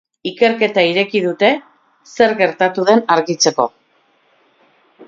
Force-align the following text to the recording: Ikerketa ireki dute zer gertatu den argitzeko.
Ikerketa 0.27 0.81
ireki 0.91 1.21
dute 1.25 1.51
zer 2.15 2.35
gertatu 2.41 2.87
den 2.91 3.07
argitzeko. 3.19 3.71